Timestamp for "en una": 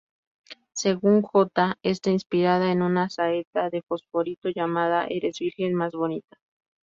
2.71-3.11